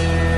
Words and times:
Thank 0.00 0.24
you. 0.24 0.29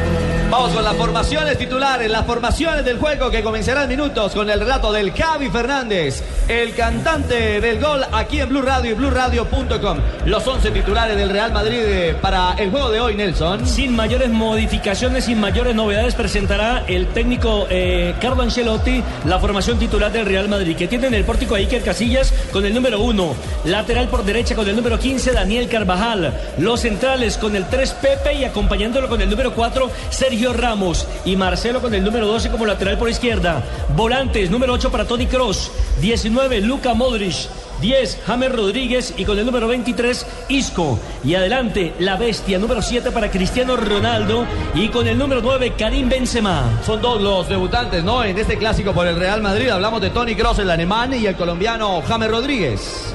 Vamos 0.53 0.73
con 0.75 0.85
las 0.85 0.97
formaciones 0.97 1.57
titulares, 1.57 2.11
las 2.11 2.27
formaciones 2.27 2.85
del 2.85 2.99
juego 2.99 3.31
que 3.31 3.43
comenzarán 3.43 3.89
minutos 3.89 4.35
con 4.35 4.51
el 4.51 4.61
relato 4.61 4.93
del 4.93 5.11
Javi 5.11 5.49
Fernández, 5.49 6.23
el 6.47 6.75
cantante 6.75 7.59
del 7.59 7.81
gol 7.81 8.05
aquí 8.13 8.39
en 8.39 8.51
Blue 8.51 8.61
Radio 8.61 8.91
y 8.91 8.95
BlueRadio.com. 8.95 9.99
Los 10.27 10.47
11 10.47 10.71
titulares 10.73 11.17
del 11.17 11.31
Real 11.31 11.55
Madrid 11.55 11.79
eh, 11.79 12.15
para 12.21 12.53
el 12.59 12.71
juego 12.71 12.91
de 12.91 13.01
hoy, 13.01 13.15
Nelson. 13.15 13.67
Sin 13.67 13.97
mayores 13.97 14.29
modificaciones, 14.29 15.25
sin 15.25 15.41
mayores 15.41 15.75
novedades, 15.75 16.15
presentará 16.15 16.85
el 16.87 17.07
técnico 17.07 17.67
eh, 17.71 18.15
Carlo 18.21 18.43
Ancelotti 18.43 19.03
la 19.25 19.39
formación 19.39 19.79
titular 19.79 20.13
del 20.13 20.27
Real 20.27 20.51
Madrid, 20.51 20.77
que 20.77 20.87
tiene 20.87 21.07
en 21.07 21.15
el 21.15 21.25
pórtico 21.25 21.55
a 21.55 21.59
Iker 21.59 21.83
Casillas 21.83 22.31
con 22.53 22.67
el 22.67 22.75
número 22.75 23.01
1, 23.01 23.35
lateral 23.65 24.09
por 24.09 24.23
derecha 24.23 24.55
con 24.55 24.69
el 24.69 24.77
número 24.77 24.99
15, 24.99 25.33
Daniel 25.33 25.71
Carvajal, 25.71 26.35
los 26.59 26.81
centrales 26.81 27.39
con 27.39 27.57
el 27.57 27.65
3, 27.65 27.93
Pepe 27.95 28.35
y 28.35 28.45
acompañándolo 28.45 29.09
con 29.09 29.23
el 29.23 29.31
número 29.31 29.55
4, 29.55 29.91
Sergio 30.11 30.42
Ramos 30.51 31.07
y 31.25 31.37
Marcelo 31.37 31.81
con 31.81 31.95
el 31.95 32.03
número 32.03 32.27
12 32.27 32.51
como 32.51 32.67
lateral 32.67 32.99
por 32.99 33.09
izquierda. 33.09 33.63
Volantes, 33.95 34.51
número 34.51 34.73
8 34.73 34.91
para 34.91 35.05
Tony 35.05 35.27
Cross, 35.27 35.71
19 36.01 36.63
Luca 36.63 36.95
Modric, 36.95 37.49
10 37.81 38.23
James 38.27 38.53
Rodríguez 38.53 39.15
y 39.17 39.25
con 39.25 39.39
el 39.39 39.47
número 39.47 39.69
23 39.69 40.27
Isco. 40.49 40.99
Y 41.23 41.37
adelante 41.37 41.95
la 42.01 42.17
bestia 42.17 42.59
número 42.59 42.83
7 42.83 43.13
para 43.13 43.31
Cristiano 43.31 43.77
Ronaldo 43.77 44.45
y 44.75 44.89
con 44.89 45.07
el 45.07 45.17
número 45.17 45.41
9 45.43 45.75
Karim 45.79 46.09
Benzema. 46.09 46.81
Son 46.85 47.01
dos 47.01 47.21
los 47.21 47.49
debutantes, 47.49 48.03
¿no? 48.03 48.25
En 48.25 48.37
este 48.37 48.59
clásico 48.59 48.93
por 48.93 49.07
el 49.07 49.17
Real 49.17 49.41
Madrid 49.41 49.69
hablamos 49.69 50.01
de 50.01 50.11
Tony 50.11 50.35
Cross, 50.35 50.59
el 50.59 50.71
alemán, 50.71 51.13
y 51.15 51.27
el 51.27 51.37
colombiano 51.37 52.03
James 52.03 52.31
Rodríguez 52.31 53.15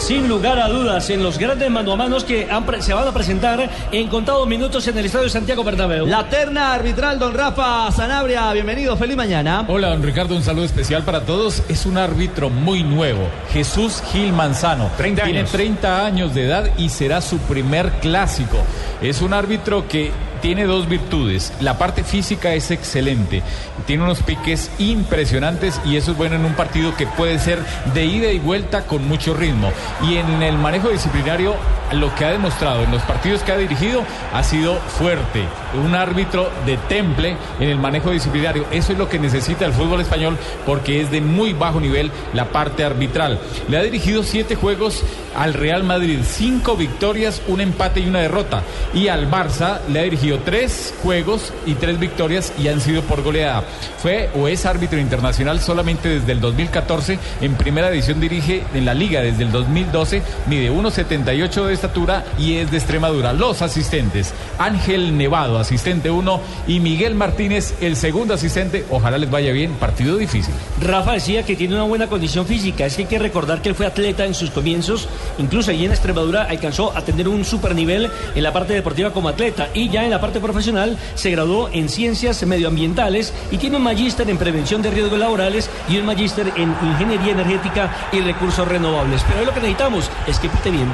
sin 0.00 0.28
lugar 0.28 0.58
a 0.58 0.68
dudas 0.68 1.10
en 1.10 1.22
los 1.22 1.38
grandes 1.38 1.70
mano 1.70 1.92
a 1.92 1.96
manos 1.96 2.24
que 2.24 2.48
se 2.80 2.94
van 2.94 3.06
a 3.06 3.12
presentar 3.12 3.68
en 3.92 4.08
contados 4.08 4.46
minutos 4.46 4.86
en 4.88 4.96
el 4.96 5.06
Estadio 5.06 5.28
Santiago 5.28 5.62
Bernabéu. 5.62 6.06
La 6.06 6.28
terna 6.28 6.72
arbitral, 6.74 7.18
don 7.18 7.34
Rafa 7.34 7.90
Sanabria, 7.92 8.50
bienvenido, 8.52 8.96
feliz 8.96 9.16
mañana. 9.16 9.64
Hola, 9.68 9.90
don 9.90 10.02
Ricardo, 10.02 10.34
un 10.34 10.42
saludo 10.42 10.64
especial 10.64 11.02
para 11.02 11.20
todos. 11.26 11.62
Es 11.68 11.84
un 11.84 11.98
árbitro 11.98 12.48
muy 12.48 12.82
nuevo, 12.82 13.28
Jesús 13.52 14.02
Gil 14.10 14.32
Manzano. 14.32 14.90
30 14.96 15.24
Tiene 15.24 15.44
30 15.44 16.06
años 16.06 16.34
de 16.34 16.46
edad 16.46 16.70
y 16.78 16.88
será 16.88 17.20
su 17.20 17.38
primer 17.38 17.90
clásico. 18.00 18.56
Es 19.02 19.20
un 19.20 19.34
árbitro 19.34 19.86
que 19.86 20.12
tiene 20.40 20.64
dos 20.64 20.88
virtudes. 20.88 21.52
La 21.60 21.78
parte 21.78 22.04
física 22.04 22.54
es 22.54 22.70
excelente, 22.70 23.42
tiene 23.86 24.04
unos 24.04 24.22
piques 24.22 24.70
impresionantes 24.78 25.80
y 25.84 25.96
eso 25.96 26.12
es 26.12 26.16
bueno 26.16 26.36
en 26.36 26.44
un 26.44 26.54
partido 26.54 26.96
que 26.96 27.06
puede 27.06 27.38
ser 27.38 27.58
de 27.94 28.04
ida 28.04 28.32
y 28.32 28.38
vuelta 28.38 28.86
con 28.86 29.06
mucho 29.06 29.34
ritmo. 29.34 29.72
Y 30.02 30.16
en 30.16 30.42
el 30.42 30.58
manejo 30.58 30.90
disciplinario, 30.90 31.54
lo 31.92 32.14
que 32.14 32.24
ha 32.24 32.30
demostrado 32.30 32.84
en 32.84 32.90
los 32.90 33.02
partidos 33.02 33.42
que 33.42 33.52
ha 33.52 33.56
dirigido 33.56 34.04
ha 34.32 34.42
sido 34.42 34.76
fuerte. 34.76 35.44
Un 35.84 35.94
árbitro 35.94 36.50
de 36.66 36.76
temple 36.76 37.36
en 37.58 37.68
el 37.68 37.78
manejo 37.78 38.10
disciplinario. 38.10 38.66
Eso 38.70 38.92
es 38.92 38.98
lo 38.98 39.08
que 39.08 39.18
necesita 39.18 39.64
el 39.64 39.72
fútbol 39.72 40.00
español 40.00 40.36
porque 40.66 41.00
es 41.00 41.10
de 41.10 41.20
muy 41.20 41.52
bajo 41.52 41.80
nivel 41.80 42.10
la 42.34 42.46
parte 42.46 42.84
arbitral. 42.84 43.38
Le 43.68 43.78
ha 43.78 43.82
dirigido 43.82 44.22
siete 44.22 44.54
juegos 44.54 45.02
al 45.36 45.54
Real 45.54 45.84
Madrid, 45.84 46.18
cinco 46.24 46.76
victorias, 46.76 47.42
un 47.46 47.60
empate 47.60 48.00
y 48.00 48.08
una 48.08 48.20
derrota. 48.20 48.62
Y 48.94 49.08
al 49.08 49.30
Barça 49.30 49.80
le 49.88 50.00
ha 50.00 50.02
dirigido 50.02 50.38
tres 50.44 50.94
juegos 51.02 51.52
y 51.66 51.74
tres 51.74 51.98
victorias 51.98 52.52
y 52.58 52.68
han 52.68 52.80
sido 52.80 53.02
por 53.02 53.22
goleada. 53.22 53.62
Fue 53.98 54.30
o 54.34 54.48
es 54.48 54.66
árbitro 54.66 54.98
internacional 54.98 55.60
solamente 55.60 56.08
desde 56.08 56.32
el 56.32 56.40
2014. 56.40 57.18
En 57.40 57.54
primera 57.54 57.90
edición 57.90 58.20
dirige 58.20 58.64
en 58.74 58.84
la 58.84 58.94
liga 58.94 59.20
desde 59.20 59.44
el 59.44 59.52
2012. 59.52 60.22
Mide 60.46 60.70
1,78 60.70 61.66
de 61.66 61.74
estatura 61.80 62.24
y 62.38 62.56
es 62.56 62.70
de 62.70 62.76
Extremadura. 62.76 63.32
Los 63.32 63.62
asistentes: 63.62 64.34
Ángel 64.58 65.16
Nevado, 65.16 65.58
asistente 65.58 66.10
1, 66.10 66.40
y 66.66 66.80
Miguel 66.80 67.14
Martínez, 67.14 67.74
el 67.80 67.96
segundo 67.96 68.34
asistente. 68.34 68.84
Ojalá 68.90 69.18
les 69.18 69.30
vaya 69.30 69.52
bien. 69.52 69.72
Partido 69.72 70.16
difícil. 70.16 70.54
Rafa 70.80 71.12
decía 71.12 71.44
que 71.44 71.56
tiene 71.56 71.74
una 71.74 71.84
buena 71.84 72.06
condición 72.06 72.46
física. 72.46 72.86
Es 72.86 72.96
que 72.96 73.02
hay 73.02 73.08
que 73.08 73.18
recordar 73.18 73.62
que 73.62 73.70
él 73.70 73.74
fue 73.74 73.86
atleta 73.86 74.26
en 74.26 74.34
sus 74.34 74.50
comienzos. 74.50 75.08
Incluso 75.38 75.70
allí 75.70 75.84
en 75.86 75.92
Extremadura 75.92 76.44
alcanzó 76.44 76.96
a 76.96 77.02
tener 77.02 77.28
un 77.28 77.44
super 77.44 77.74
nivel 77.74 78.10
en 78.34 78.42
la 78.42 78.52
parte 78.52 78.74
deportiva 78.74 79.10
como 79.10 79.28
atleta. 79.28 79.68
Y 79.72 79.88
ya 79.88 80.04
en 80.04 80.10
la 80.10 80.20
parte 80.20 80.40
profesional, 80.40 80.98
se 81.14 81.30
graduó 81.30 81.70
en 81.72 81.88
ciencias 81.88 82.42
medioambientales 82.44 83.32
y 83.50 83.56
tiene 83.56 83.76
un 83.76 83.82
magíster 83.82 84.28
en 84.28 84.36
prevención 84.36 84.82
de 84.82 84.90
riesgos 84.90 85.18
laborales 85.18 85.70
y 85.88 85.98
un 85.98 86.06
magíster 86.06 86.52
en 86.56 86.74
ingeniería 86.82 87.32
energética 87.32 88.08
y 88.12 88.20
recursos 88.20 88.66
renovables. 88.66 89.22
Pero 89.26 89.40
hoy 89.40 89.46
lo 89.46 89.54
que 89.54 89.60
necesitamos 89.60 90.10
es 90.26 90.38
que 90.38 90.48
pite 90.48 90.70
bien. 90.70 90.90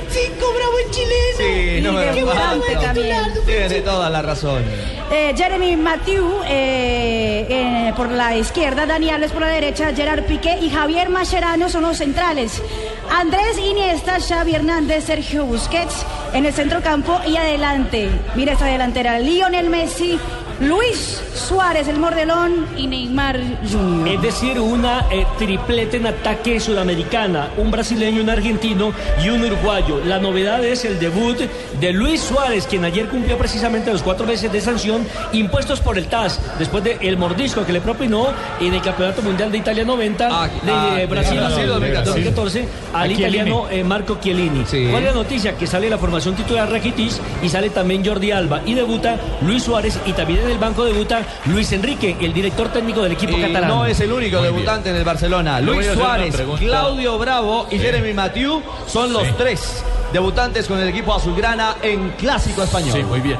Francisco! 0.08 0.46
¡Bravo 0.54 0.72
el 0.84 0.90
chileno! 0.90 1.36
Sí, 1.36 1.80
no 1.82 1.92
me 1.92 2.66
Qué 2.66 2.76
también. 2.76 3.24
Tiene 3.46 3.80
toda 3.80 4.10
la 4.10 4.22
razón. 4.22 4.62
Eh, 5.10 5.34
Jeremy 5.36 5.76
Mathieu 5.76 6.42
eh, 6.46 7.46
eh, 7.48 7.92
por 7.96 8.10
la 8.10 8.36
izquierda, 8.36 8.86
Dani 8.86 9.10
Alves 9.10 9.32
por 9.32 9.42
la 9.42 9.48
derecha, 9.48 9.94
Gerard 9.94 10.24
Piqué 10.24 10.58
y 10.60 10.70
Javier 10.70 11.08
Mascherano 11.08 11.68
son 11.68 11.82
los 11.82 11.98
centrales. 11.98 12.62
Andrés 13.10 13.58
Iniesta, 13.58 14.18
Xavi 14.20 14.54
Hernández, 14.54 15.04
Sergio 15.04 15.44
Busquets 15.46 16.04
en 16.34 16.44
el 16.44 16.52
centro 16.52 16.82
campo 16.82 17.18
y 17.26 17.36
adelante. 17.36 18.10
Mira 18.34 18.52
esta 18.52 18.66
delantera, 18.66 19.18
Lionel 19.18 19.70
Messi, 19.70 20.18
Luis 20.60 21.22
Suárez, 21.34 21.86
el 21.86 21.98
Mordelón 22.00 22.66
y 22.76 22.88
Neymar 22.88 23.38
Jr. 23.70 24.08
Es 24.08 24.22
decir, 24.22 24.58
una 24.58 25.06
eh, 25.10 25.24
triplete 25.38 25.98
en 25.98 26.08
ataque 26.08 26.58
sudamericana, 26.58 27.50
un 27.56 27.70
brasileño, 27.70 28.22
un 28.22 28.30
argentino 28.30 28.92
y 29.24 29.28
un 29.28 29.44
uruguayo. 29.44 30.00
La 30.04 30.18
novedad 30.18 30.64
es 30.64 30.84
el 30.84 30.98
debut 30.98 31.38
de 31.80 31.92
Luis 31.92 32.20
Suárez, 32.22 32.66
quien 32.66 32.84
ayer 32.84 33.06
cumplió 33.06 33.38
precisamente 33.38 33.92
los 33.92 34.02
cuatro 34.02 34.26
meses 34.26 34.50
de 34.50 34.60
sanción 34.60 35.06
impuestos 35.32 35.80
por 35.80 35.96
el 35.96 36.06
TAS, 36.06 36.40
después 36.58 36.82
del 36.82 37.16
mordisco 37.16 37.64
que 37.64 37.72
le 37.72 37.80
propinó 37.80 38.26
en 38.60 38.74
el 38.74 38.82
Campeonato 38.82 39.22
Mundial 39.22 39.52
de 39.52 39.58
Italia 39.58 39.84
90 39.84 40.28
Ah, 40.30 40.48
de 40.64 40.72
ah, 40.72 41.00
eh, 41.00 41.06
Brasil, 41.06 41.36
de 41.36 41.78
Brasil 41.78 42.04
2014 42.04 42.68
al 42.94 43.12
italiano 43.12 43.68
eh, 43.70 43.84
Marco 43.84 44.18
Chiellini. 44.20 44.64
Sí. 44.66 44.88
¿Cuál 44.90 45.04
es 45.04 45.10
la 45.10 45.14
noticia? 45.14 45.56
Que 45.56 45.66
sale 45.66 45.88
la 45.88 45.98
formación 45.98 46.34
titular 46.34 46.70
Rakitic 46.70 47.12
y 47.42 47.48
sale 47.48 47.70
también 47.70 48.04
Jordi 48.04 48.32
Alba 48.32 48.62
y 48.66 48.74
debuta 48.74 49.16
Luis 49.42 49.62
Suárez 49.62 49.98
y 50.04 50.12
también 50.12 50.47
en 50.48 50.52
el 50.54 50.58
banco 50.58 50.84
debuta 50.84 51.22
Luis 51.46 51.70
Enrique, 51.72 52.16
el 52.20 52.32
director 52.32 52.68
técnico 52.68 53.02
del 53.02 53.12
equipo 53.12 53.36
Y 53.36 53.40
catalán. 53.42 53.68
no 53.68 53.84
es 53.86 54.00
el 54.00 54.10
único 54.12 54.40
debutante 54.40 54.88
en 54.90 54.96
el 54.96 55.04
Barcelona. 55.04 55.60
Luis 55.60 55.86
Suárez. 55.92 56.34
Claudio 56.58 57.18
Bravo 57.18 57.66
y 57.70 57.78
Jeremy 57.78 58.14
Mathieu 58.14 58.62
son 58.86 59.12
los 59.12 59.36
tres 59.36 59.84
debutantes 60.12 60.66
con 60.66 60.78
el 60.80 60.88
equipo 60.88 61.14
azulgrana 61.14 61.76
en 61.82 62.10
Clásico 62.12 62.62
Español. 62.62 62.92
Sí, 62.92 63.02
muy 63.02 63.20
bien. 63.20 63.36